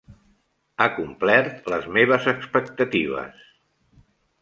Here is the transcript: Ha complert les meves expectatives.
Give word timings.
Ha 0.77 0.87
complert 0.95 1.71
les 1.75 1.87
meves 1.99 2.29
expectatives. 2.35 3.49